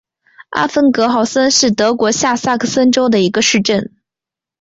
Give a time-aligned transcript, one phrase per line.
[0.49, 3.93] 阿芬格豪森是德国下萨克森州的一个市镇。